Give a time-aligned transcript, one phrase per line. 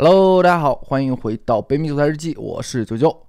[0.00, 3.26] Hello，大家好，欢迎回到北米韭菜日记，我是九九。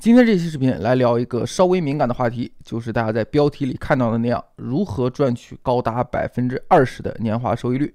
[0.00, 7.94] 今天这期视频来聊一个稍微敏感的话题，就是大家在标题里看到的那样，如何赚取高达百分之二十的年化收益率。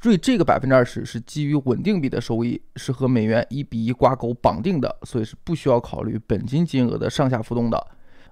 [0.00, 7.86] 注意，这个百分之二十是基于稳定币的收益，是和美元一比一挂钩绑定的，所以是不需要考虑本金金额的上下浮动的。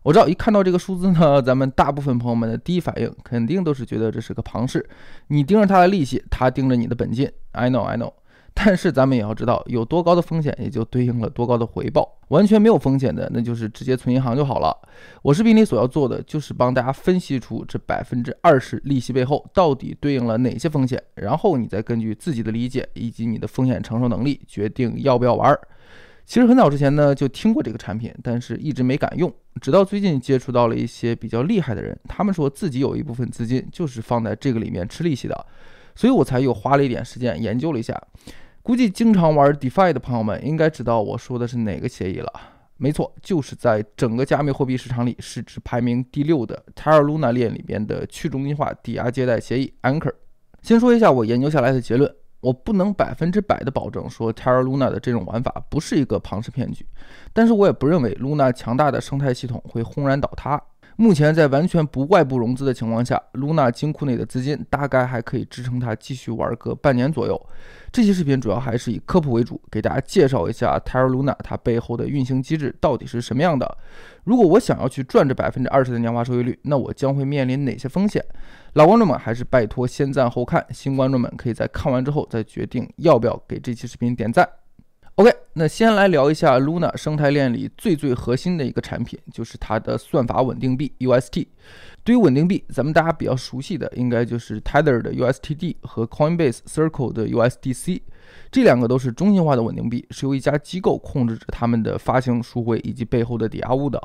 [0.04, 4.88] 我知道，一看到这个数字呢，咱们大部分朋友们的第一反应肯定都是觉得这是个庞氏，
[5.26, 7.28] 你盯着他的利息，他盯着你的本金。
[7.50, 8.12] I know, I know。
[8.54, 12.18] 但是咱们也要知道，有多高的风险，也就对应了多高的回报。
[12.28, 14.76] 完全没有风险的，那就是直接存银行就好了。
[15.22, 25.58] 我视频里所要做的，就是帮大家分析出这百分之二十利息背后到底对应了哪些风险，然后你再根据自己的理解以及你的风险承受能力，决定要不要玩。
[26.24, 29.32] 其实很早之前呢，就听过这个产品，但是一直没敢用。
[29.60, 35.46] 直到最近接触到了一些比较厉害的人，他们说自己有一部分资金就是放在这个里面吃利息的，
[35.94, 38.00] 所以我才又花了一点时间研究了一下。
[38.62, 42.32] 估计经常玩 DeFi 的朋友们应该知道我说的是哪个协议了。
[42.76, 50.12] 没错，就是在整个加密货币市场里市值排名第六的 Terra Luna 链里边的去中心化抵押借贷协议 Anchor。
[50.62, 56.86] 先说一下我研究下来的结论，我不能百分之百的保证说 Terra Luna 的这种玩法不是一个庞氏骗局，
[57.32, 60.60] 但是我也不认为 Luna 强大的生态系统会轰然倒塌。
[60.96, 67.40] 目前在完全不外部融资的情况下，Luna 金库内的资金大概还可以支撑它继续玩个半年左右。
[67.90, 73.76] 这期视频主要还是以科普为主，给大家介绍一下 Terra Luna 它背后的运行机制到底是什么样的。
[74.24, 78.24] 如果我想要去赚这百分之二十的年化收益率，那我将会面临哪些风险？
[78.74, 84.48] 老观众们还是拜托先赞后看，新观众们可以在看完之后再决定要不要给这期视频点赞。
[85.16, 91.46] OK，那先来聊一下 Luna 生态链里最最核心的一个产品，就是它的算法稳定币 UST。
[92.02, 98.00] 对于稳定币，咱们大家比较熟悉的应该就是 Tether 的 USTD 和 Coinbase Circle 的 USDC，
[98.50, 104.00] 这两个都是中心化的稳定币，是由一家机构控制着他们的发行赎回以及背后的抵押物的。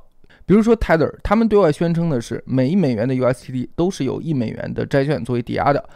[0.46, 5.90] 比如说 Tether，他们对外宣称的是每一美元的 USTD 都是有一美元的债券作为抵押的。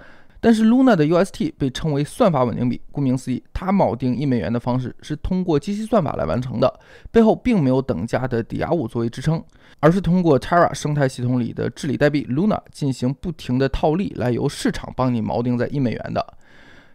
[0.44, 6.79] 但是 Luna 的 UST 被称为算法稳定币，顾名思义，它锚定一美元的方式是通过机器算法来完成的，
[7.12, 9.41] 背后并没有等价的抵押物作为支撑，
[9.80, 16.25] 而是通过 Terra 生态系统里的治理代币 Luna 进行不停的套利，来由市场帮你锚定在一美元的。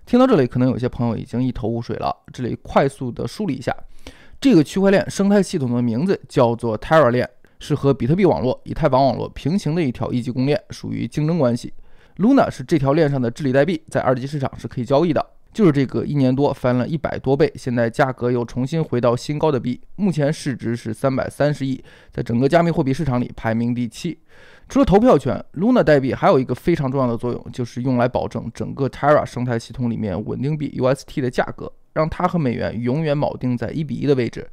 [0.05, 3.73] 听到这里，可能有些朋友已经一头雾水了，这里快速的梳理一下，
[4.41, 7.31] 这个区块链生态系统的名字叫做 Terra 链，
[7.61, 11.73] 是和比特币网络、以太坊网络平行的一条一级公链，属于竞争关系。
[12.19, 15.25] Luna 是这条链上的治理代币，在二级市场是可以交易的。
[15.53, 24.19] 就是这个一年多翻了一百多倍，现在价格又重新回到新高的币，目前市值是三百三十亿，在整个加密货币市场里排名第七。
[24.69, 34.47] 除了投票权，Luna 代币还有一个非常重要的作用，就是用来保证整个 Terra 生态系统里面稳定币 UST 的价格，让它和美元永远锚定在一比一的位置。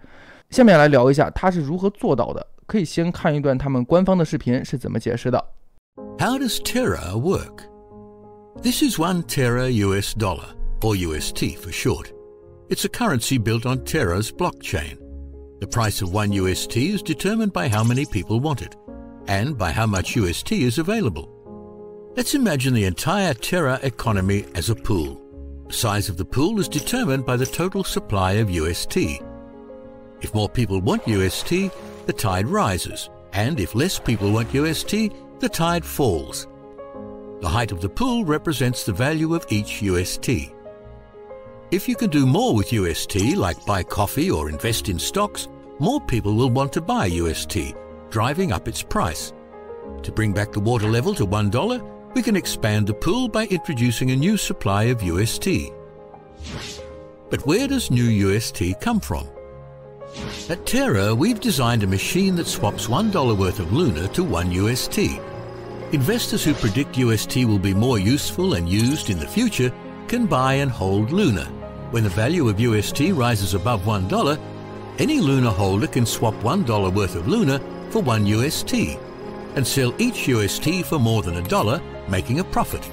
[0.51, 5.44] 下面来聊一下它是如何做到的，可以先看一段他们官方的视频是怎么解释的。
[6.19, 7.65] How does Terra work?
[8.63, 12.11] This is one Terra US dollar, or UST for short.
[12.69, 14.97] It's a currency built on Terra's blockchain.
[15.59, 18.75] The price of one UST is determined by how many people want it,
[19.27, 21.29] and by how much UST is available.
[22.15, 25.21] Let's imagine the entire Terra economy as a pool.
[25.67, 28.97] The size of the pool is determined by the total supply of UST.
[30.21, 31.69] If more people want UST,
[32.07, 35.11] the tide rises, and if less people want UST,
[35.43, 36.47] the tide falls.
[37.41, 40.29] The height of the pool represents the value of each UST.
[41.69, 45.49] If you can do more with UST, like buy coffee or invest in stocks,
[45.79, 47.75] more people will want to buy UST,
[48.09, 49.33] driving up its price.
[50.03, 54.11] To bring back the water level to $1, we can expand the pool by introducing
[54.11, 55.73] a new supply of UST.
[57.29, 59.27] But where does new UST come from?
[60.49, 65.19] At Terra, we've designed a machine that swaps $1 worth of Luna to 1 UST
[65.93, 69.71] Investors who predict UST will be more useful and used in the future
[70.07, 71.45] can buy and hold Luna.
[71.91, 74.39] When the value of UST rises above $1,
[74.97, 77.59] any Luna holder can swap $1 worth of Luna
[77.91, 78.73] for 1 UST
[79.53, 82.89] and sell each UST for more than a dollar, making a profit.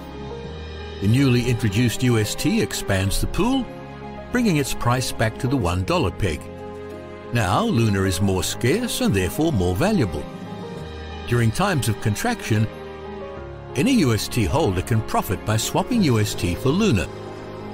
[1.00, 3.64] The newly introduced UST expands the pool,
[4.30, 6.42] bringing its price back to the $1 peg.
[7.32, 10.22] Now, Luna is more scarce and therefore more valuable.
[11.28, 12.66] During times of contraction,
[13.76, 17.08] any UST holder can profit by swapping UST for Luna,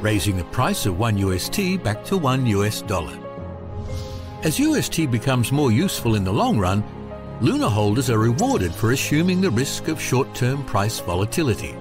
[0.00, 3.18] raising the price of 1 UST back to 1 US dollar.
[4.42, 6.84] As UST becomes more useful in the long run,
[7.40, 11.74] Luna holders are rewarded for assuming the risk of short-term price volatility.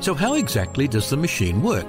[0.00, 1.86] So how exactly does the machine work?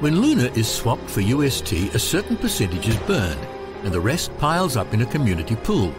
[0.00, 3.40] When Luna is swapped for UST, a certain percentage is burned,
[3.84, 5.92] and the rest piles up in a community pool.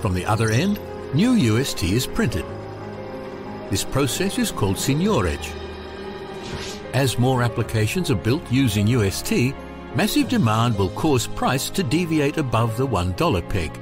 [0.00, 0.80] From the other end,
[1.14, 2.44] new UST is printed.
[3.68, 5.52] This process is called seigniorage.
[6.94, 9.54] As more applications are built using UST,
[9.94, 13.78] massive demand will cause price to deviate above the $1 peg,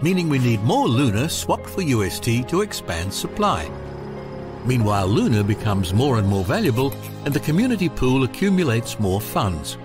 [0.00, 3.70] meaning we need more Luna swapped for UST to expand supply.
[4.64, 6.94] Meanwhile, Luna becomes more and more valuable
[7.26, 9.76] and the community pool accumulates more funds.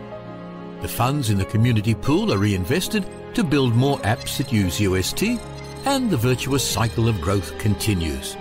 [0.81, 5.41] The funds in the community pool are reinvested to build more apps that use UST
[5.85, 8.35] and the virtuous cycle of growth continues.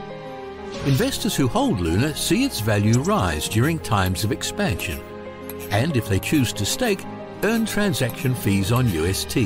[0.87, 5.01] Investors who hold Luna see its value rise during times of expansion,
[5.71, 7.05] and if they choose to stake,
[7.43, 9.37] earn transaction fees on UST.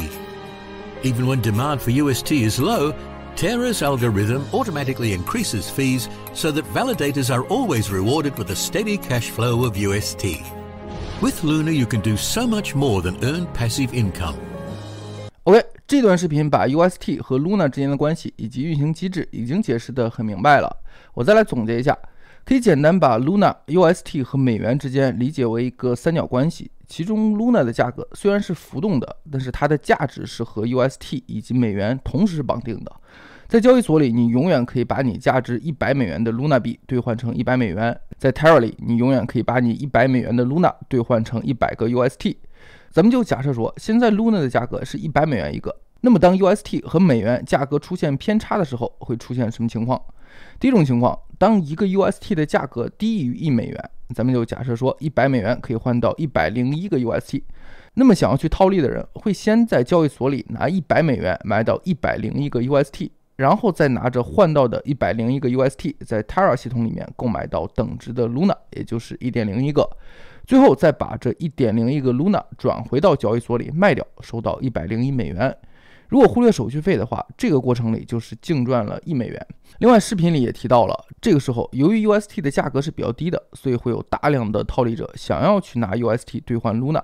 [1.03, 2.95] Even when demand for UST is low,
[3.37, 9.31] Terra's algorithm automatically increases fees so that validators are always rewarded with a steady cash
[9.31, 10.43] flow of UST.
[11.21, 14.41] With Luna, you can do so much more than earn passive income.
[15.88, 20.70] 这段视频把 UST 和 Luna 之间的关系以及运行机制已经解释得很明白了。
[21.14, 21.96] 我再来总结一下，
[22.44, 26.70] 可以简单把 Luna、UST 和美元之间理解为一个三角关系。
[26.87, 32.93] 其中 Luna 的价格虽然是浮动的，但是它的价值是和 UST 以及美元同时绑定的。
[33.46, 42.37] 在交易所里，你永远可以把你价值一百美元的 Luna 币兑换成一百美元；在 Terra 里，你永远可以把你一百美元的 Luna 兑换成一百个 UST。
[42.90, 50.00] 咱们就假设说，现在 Luna 的价格是一百美元一个，那么当 UST 和美元价格出现偏差的时候，会出现什么情况？
[50.58, 57.43] 第一种情况，当一个 UST 的价格低于一美元，咱们就假设说一百美元可以换到一百零一个 UST，
[57.94, 63.11] 那么想要去套利的人会先在交易所里拿一百美元买到一百零一个 UST。
[63.37, 69.88] 然后再拿着换到的一百零一个 UST，在 Terra 系统里面购买到等值的 Luna，也就是一点零一个，
[70.49, 75.55] 最后再把这一点零一个 Luna 转回到交易所里卖掉，收到一百零一美元。
[76.09, 79.47] 如果忽略手续费的话，这个过程里就是净赚了一美元。
[79.81, 87.03] 另外，视频里也提到了，这个时候由于 UST 的价格是比较低的，所以会有大量的套利者想要去拿 UST 兑换 Luna。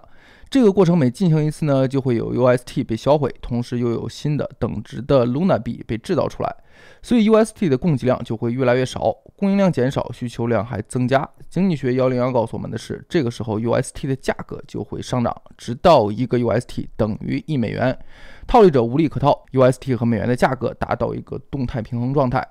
[0.54, 6.56] 这个过程每进行一次呢，就会有 UST 被销毁，同时又有新的等值的 Luna 币被制造出来，
[7.02, 11.28] 所以 UST 的供给量就会越来越少，供应量减少，需求量还增加。
[11.50, 17.98] 经济学幺零幺告诉我们的是，这个时候 UST 的价格就会上涨，直到一个 UST 等于一美元，
[18.46, 22.46] 套利者无利可套，UST 和美元的价格达到一个动态平衡状态。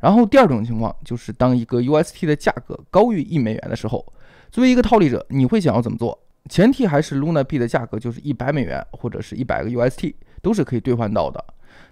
[0.00, 4.04] 然后第二种情况就是当一个 UST 的价格高于一美元的时候，
[4.50, 6.26] 作为一个套利者，你会想要怎么做？
[6.48, 11.44] 前提还是 Luna 币的价格就是一百美元或者是一百个 UST 都是可以兑换到的，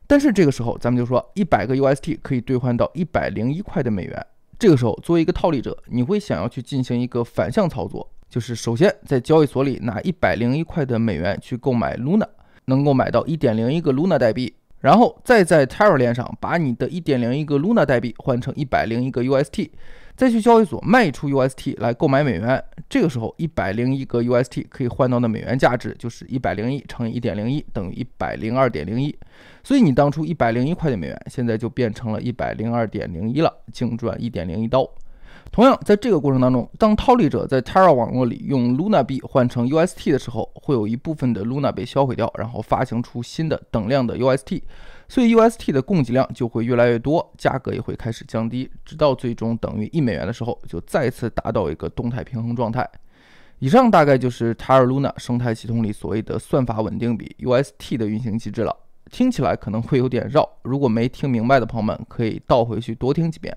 [0.07, 4.27] 但是这个时候咱们就说一百个 UST 可以兑换到一百零一块的美元。
[4.59, 12.27] 这个时候作为一个套利者，你会想要去进行一个反向操作，就是首先在交易所里拿一百零一块的美元去购买 Luna，
[12.65, 19.71] 能够买到一点零一个 Luna 代币，然后再在 Terra 链上把你的一点零一个 Luna 代币换成一百零一个 UST。
[20.17, 29.15] 再去交易所卖出 UST 来购买美元，这个时候一百零一个 UST 可以换到的美元价值就是一百零一乘以一点零一等于一百零二点零一，
[29.63, 34.89] 所以你当初一百零一块的美元现在就变成了一百零二点零一了，净赚一点零一刀。
[35.53, 44.63] 同样，在这个过程当中，当套利者在 Terra 网络里用 Luna 币换成 UST 的时候，会有一部分的 Luna 被销毁掉，然后发行出新的等量的 UST。
[45.09, 52.89] 所以 UST 的供给量就会越来越多，价格也会开始降低，直到最终等于一美元的时候，就再次达到一个动态平衡状态。
[53.59, 58.77] 以上大概就是 Terra Luna 生态系统里所谓的算法稳定比 UST 的运行机制了。
[59.11, 63.57] 听起来可能会有点绕，如果没听明白的朋友们可以倒回去多听几遍。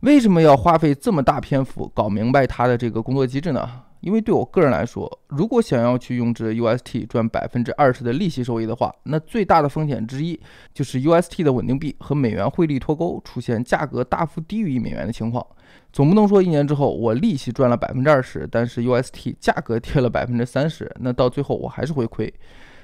[0.00, 3.68] 为什么要花费这么大篇幅搞明白它的这个工作机制呢？
[4.00, 10.38] 因为对我个人来说，如果想要去用这 UST 赚百分之二十的利息收益的话，那最大的风险之一
[10.72, 15.44] 就是 UST 的稳定币和美元汇率脱钩，出现价格大幅低于一美元的情况。
[15.92, 22.32] 总不能说一年之后我利息赚了百分之二十，但是 UST 价格跌了百分之三十，那到最后我还是会亏。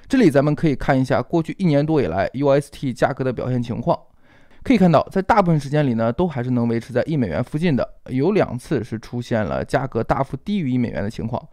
[0.07, 3.99] 这里咱们可以看一下过去一年多以来 UST 价格的表现情况。
[4.65, 7.87] 可以看到，在大部分时间里呢，都还是能维持在一美元附近的。
[8.09, 11.47] 有两次是出现了价格大幅低于一美元的情况，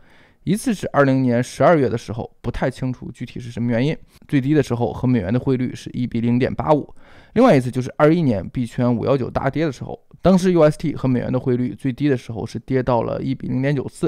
[0.46, 3.94] 一次是二零年十二月的时候，不太清楚具体是什么原因，
[4.30, 6.90] 最低的时候和美元的汇率是一比零点八五。
[7.34, 14.08] 另外一次就是二一年币圈五幺九大跌的时候，当时 UST 和美元的汇率最低的时候是跌到了一比零点九四。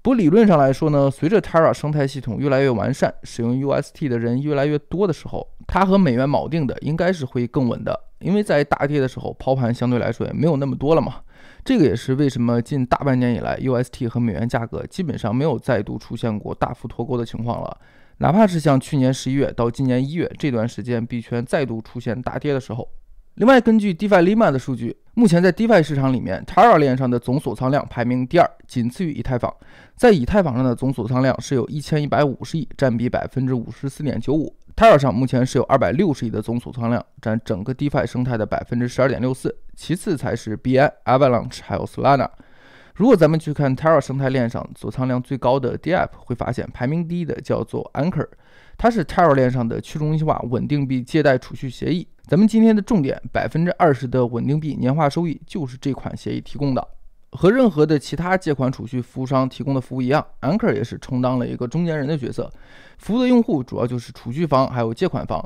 [0.00, 8.08] 不过理论上来说呢，随着 Terra 生态系统越来越完善，使用 UST 的人越来越多的时候，它和美元锚定的应该是会更稳的。
[8.22, 11.16] 因为在大跌的时候，抛盘相对来说也没有那么多了嘛。
[11.64, 17.78] 这个也是为什么近大半年以来，UST 和美元价格基本上没有再度出现过大幅脱钩的情况了。
[18.18, 22.88] 哪怕是像去年十一月到今年一月这段时间，币圈再度出现大跌的时候。
[23.36, 29.52] 另外，根据 DeFi Lima 的数据，目前在 DeFi 市场里面，Terra 链上的总锁仓量排名第二，仅次于以太坊。
[29.96, 34.54] 在以太坊上的总锁仓量是有一千一百五十亿，占比百分之五十四点九五。
[34.74, 39.54] Terra 上目前是有二百六十亿的总锁仓量，占整个 DeFi 生态的百分之十二点六四。
[39.76, 42.28] 其次才是 BN、Avalanche 还有 Solana。
[42.94, 48.28] 如果咱们去看 Terra 生态链上锁仓量最高的 DApp，会发现排名第一的叫做 Anchor，
[48.76, 52.08] 它是 Terra 链上的去中心化稳定币借贷储蓄协议。
[52.26, 56.86] 咱们今天的重点，百分之二十的稳定币年化收益就是这款协议提供的。
[57.32, 62.50] 和任何的其他借款储蓄服务商提供的服务一样，Anchor 也是充当了一个中间人的角色，
[62.98, 65.42] 服务的用户主要就是储蓄方还有借款方。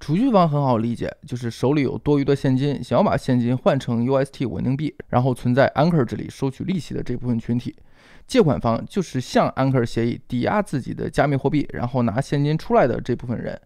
[0.00, 7.74] 储蓄方很好理解，就是手里有多余的现金，想要把现金换成 UST 稳定币，然后存在 Anchor 这里收取利息的这部分群体。
[8.26, 13.58] 借款方就是向 Anchor 协议抵押自己的加密货币，然后拿现金出来的这部分人。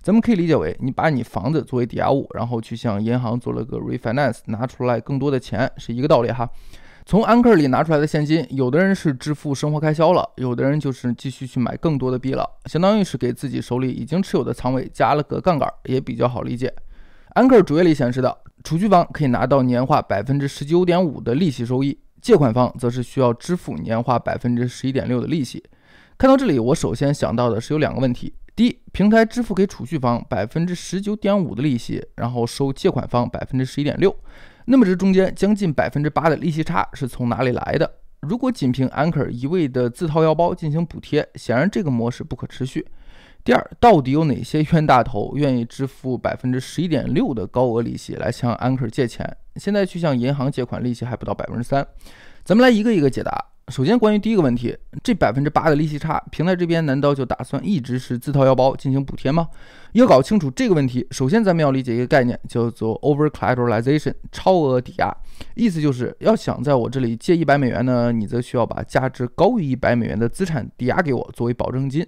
[0.00, 6.48] 咱们可以理解为，你把你房子作为抵押物，然后去向银行做了个 refinance，拿出来更多的钱，是一个道理哈。
[7.06, 16.74] 从 Anchor 里拿出来的现金，有的人是支付生活开销了，有的人就是继续去买更多的币了，相当于是给自己手里已经持有的仓位加了个杠杆，也比较好理解。
[17.34, 25.62] Anchor 主页里显示的，储蓄方可以拿到年化百分之十九点五的利息收益，借款方则是需要支付年化百分之十一点六的利息。
[26.16, 28.32] 看到这里，我首先想到的是有两个问题。
[28.56, 34.16] 第一，平台支付给储蓄方百分之十九点五的利息，然后收借款方百分之十一点六，
[34.66, 37.90] 那么这中间将近百分之八的利息差是从哪里来的？
[38.20, 42.86] 如果仅凭 Anchor 一味的自掏腰包进行补贴，显然这个模式不可持续。
[43.44, 49.36] 第二，到底有哪些冤大头愿意支付百分之十一点六的高额利息来向 Anchor 借钱？
[49.56, 51.86] 现在去向银行借款利息还不到百分之三，
[52.42, 53.53] 咱们来一个一个解答。
[53.68, 59.48] 首先，关于第一个问题，这百分之八的利息差，平台这边难道就打算一直是自掏腰包进行补贴吗？
[59.92, 65.10] 要搞清楚这个问题，首先咱们要理解一个概念，叫做 over collateralization，超额抵押。
[65.54, 72.06] 意思就是要想在我这里借一百美元呢，你则需要把价值高于一百美元的资产抵押给我作为保证金。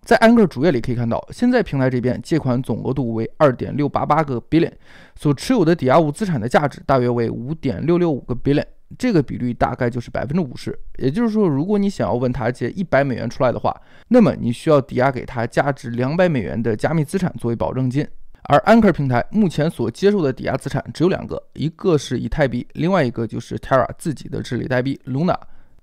[0.00, 4.72] 在 Anchor 主页里可以看到，现在平台这边借款总额度为二点六八八个 billion，
[5.14, 8.64] 所持有的抵押物资产的价值大约为五点六六五个 billion。
[8.98, 13.74] 这个比率大概就是百分之五十，也就是说，如果你想要问他借一百美元出来的话，
[14.08, 18.06] 那么你需要抵押给他价值两百美元的加密资产作为保证金。
[18.48, 25.36] 而 Anchor 平台目前所接受的抵押资产只有两个，一个是以太币，另外一个就是 Terra 自己的治理代币 Luna。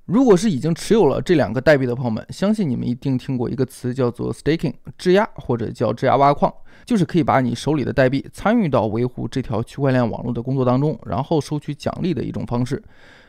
[0.06, 12.84] 如果是已经持有了这两个代币的朋友们，相信你们一定听过一个词叫做 staking 质押，或者叫质押挖矿，就是可以把你手里的代币参与到维护这条区块链网络的工作当中，然后收取奖励的一种方式。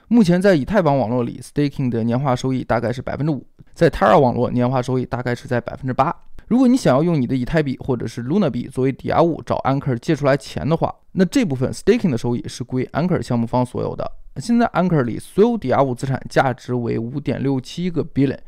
[0.08, 6.12] 目前在以太坊网络里，staking 的年化收益大概是百分之五，在 Terra 网络年化收益大概是在百分之八。
[6.48, 14.10] 如果你想要用你的以太币或者是 Luna 币作为抵押物找 Anchor 借出来钱的话，那这部分 staking 的收益是归 Anchor 项目方所有的。
[14.36, 18.38] 现在 Anchor 里所有抵押物资产价值为五点六七个 billion，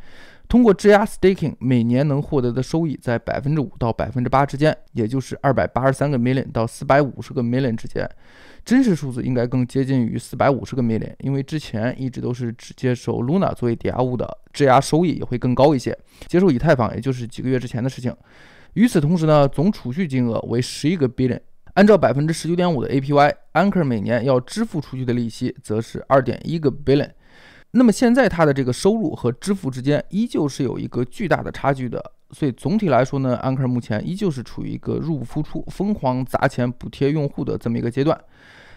[0.49, 8.09] 通过质押 staking 每年能获得的收益在百分之五到百分之八之间，也就是二百八十三个 million 到四百五十个 million 之间。
[8.65, 15.97] 真实数字应该更接近于四百五十个 million，因为之前一直都是只接受 Luna 作为抵押物的，质押收益也会更高一些。
[16.27, 18.13] 接受以太坊也就是几个月之前的事情。
[18.75, 21.39] 与此同时呢，总储蓄金额为十一个 billion，
[21.77, 27.11] 按照百分之十九点五的 APY，Anchor 每年要支付出去的利息则是二点一个 billion。
[27.73, 32.03] 那么现在它的这个收入和支付之间依旧是有一个巨大的差距的。
[32.31, 38.19] 所以总体来说呢，Anchor 目前依旧是处于一个入不敷出、疯狂砸钱补贴用户的这么一个阶段。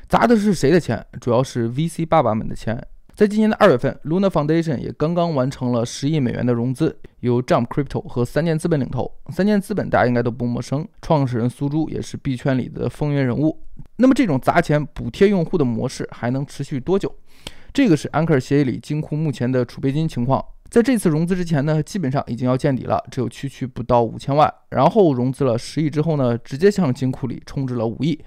[0.10, 1.04] 砸的是谁的钱？
[1.22, 2.86] 主要是 VC 爸爸们的钱。
[3.20, 9.12] 在今年的二月份，Luna Foundation 也刚刚完成了十亿美元的融资，由 Jump Crypto 和三箭资本领投。
[9.30, 13.62] 三箭资本大家应该都不陌生，创始人苏朱也是币圈里的风云人物。
[13.98, 17.14] 那么这种砸钱补贴用户的模式还能持续多久？
[17.74, 20.42] 这个是 Anchor 协议里金库目前的储备金情况。
[20.70, 24.50] 在这次融资之前呢，基本上已经要见底了，只有区区不到五千万。
[24.70, 28.18] 然后融资了十亿之后呢，直接向金库里充值了五亿。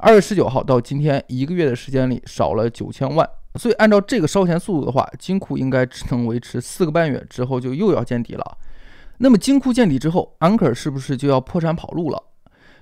[0.00, 8.58] 二月十九号到今天一个月的时间里少了九千万，所以按照这个烧钱速度的话，金库应该只能维持四个半月之后就又要见底了。
[9.18, 12.22] 那么金库见底之后，Anchor 是不是就要破产跑路了？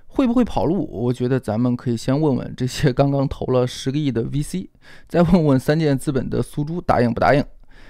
[0.07, 0.89] 会不会跑路？
[0.91, 4.69] 我觉得咱们可以先问问这些刚刚投了十个亿的 VC，
[5.09, 7.45] 再问问三箭资本的苏猪答应不答应。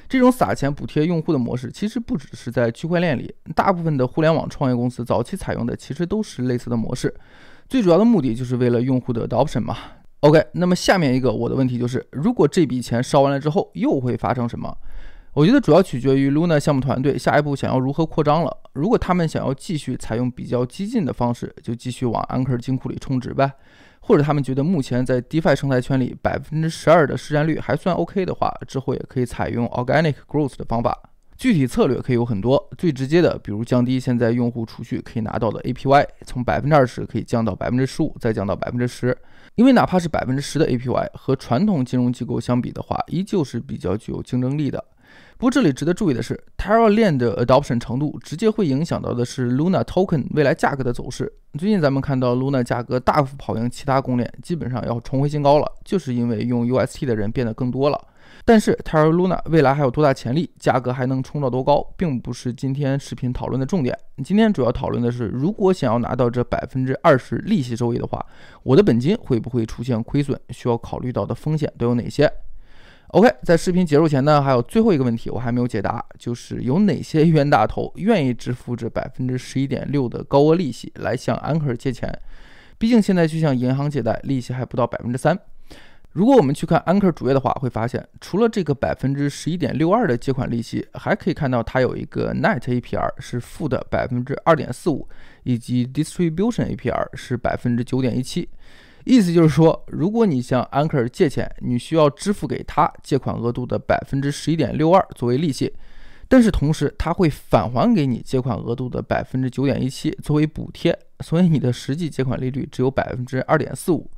[0.08, 7.14] 这种撒钱补贴用户的模式，其实不只是在区块链里，大部分的互联网创业公司早期采用的其实都是类似的模式。
[7.68, 9.76] 最主要的目的就是为了用户的 adoption 嘛。
[10.21, 14.77] OK，那么下面一个我的问题就是，如果这笔钱烧完了之后，又会发生什么？
[15.35, 18.57] 我觉得主要取决于 Luna 项目团队下一步想要如何扩张了。
[18.73, 23.53] 如果他们想要继续采用比较激进的方式，就继续往 Anchor 金库里充值呗。
[24.01, 30.99] 或者他们觉得目前在 DeFi 生态圈里百分之十二的市占率还算 OK 的话，之后也可以采用 Organic Growth 的方法。
[31.38, 39.16] 具体策略可以有很多，最直接的，比如降低现在用户储蓄可以拿到的 APY，从百分之二十可以降到百分之十五，再降到百分之十。
[39.54, 44.85] 因为哪怕是百分之十的 APY，和传统金融机构相比的话，依旧是比较具有竞争力的。
[45.37, 51.33] 不过这里值得注意的是，Terra 链的 adoption 程度直接会影响到的是 Luna Token 未来价格的走势。
[51.57, 58.09] 最近咱们看到 Luna 价格大幅跑赢其他公链，基本上要重回新高了，就是因为用 UST 的人变得更多了。
[58.49, 63.95] 但是 Terra Luna 未来还有多大潜力，价格还能冲到多高，并不是今天视频讨论的重点。
[64.25, 68.25] 今天主要讨论的是，如果想要拿到这百分之二十利息收益的话，
[68.62, 70.40] 我的本金会不会出现亏损？
[70.49, 72.33] 需要考虑到的风险都有哪些
[73.09, 82.11] ？OK，在视频结束前呢，还有最后一个问题我还没有解答，就是有哪些冤大头愿意支付这百分之十一点六的高额利息来向 Anchor 借钱？
[82.78, 85.38] 毕竟现在去向银行借贷，利息还不到百分之三。
[86.19, 95.09] 如果我们去看 Anchor 主页的话，会发现除了这个百分之十一点六二的借款利息，还可以看到它有一个 Net APR 是负的百分之二点四五，
[95.45, 98.49] 以及 Distribution APR 是百分之九点一七。
[99.05, 105.73] 意思就是说，如果你向 Anchor 借钱，你需要支付给他借款额度的百分之十一点六二作为利息，
[106.27, 114.11] 但是同时他会返还给你借款额度的百分之九点一七作为补贴，所以你的实际借款利率只有百分之二点四五。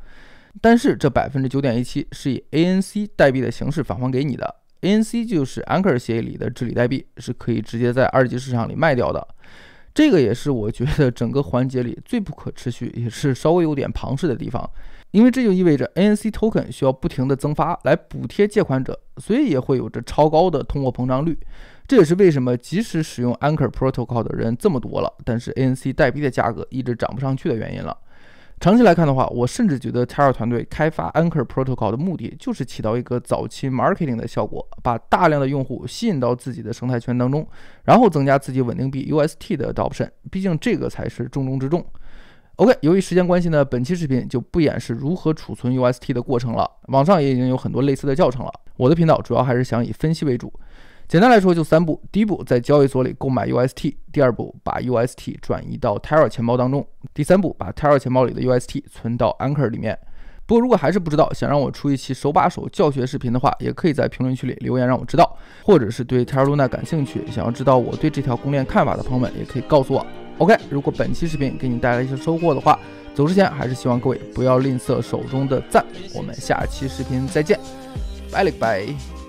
[0.61, 9.26] 但是这百分之九点一七是以 ANC 代币的形式返还给你的，ANC 就是 Anchor 协议里的治理代币，是可以直接在二级市场里卖掉的。
[9.92, 14.69] 这个也是我觉得整个环节里最不可持续，也是稍微有点庞氏的地方，
[15.11, 21.37] 因为这就意味着 ANC token 需要不停的增发来补贴借款者，所以也会有着超高的通货膨胀率。
[21.88, 27.97] 这也是为什么即使使用 Anchor Protocol 的人这么多了，但是 ANC 代币的价格一直涨不上去的原因了。
[28.60, 37.49] 长期来看的话，我甚至觉得 Terra 团队开发 Anchor Protocol 的目的就是起到一个早期 marketing 的效果，把大量的用户吸引到自己的生态圈当中，
[37.84, 40.10] 然后增加自己稳定币 UST 的 adoption。
[40.30, 41.82] 毕竟这个才是重中之重。
[42.56, 48.52] OK，由于时间关系呢，本期视频就不演示如何储存 UST 的过程了，网上也已经有很多类似的教程了。
[48.76, 50.52] 我的频道主要还是想以分析为主。
[51.10, 59.99] 简单来说就三步：第一步，在交易所里购买 UST；第二步，把 UST 转移到 Terra 钱包当中；第三步，把 Terra 钱包里的 UST 存到 Anchor 里面。
[60.46, 65.36] 不过如果还是不知道，想让我出一期手把手教学视频的话，也可以在评论区里留言让我知道。
[65.64, 70.06] 或者是对 Terra Luna 感兴趣，想要知道我对这条公链看法的朋友们，也可以告诉我。
[70.38, 72.78] OK，如果本期视频给你带来一些收获的话，
[73.16, 75.84] 走之前还是希望各位不要吝啬手中的赞。
[76.14, 77.58] 我们下期视频再见，
[78.30, 79.20] 拜了个拜。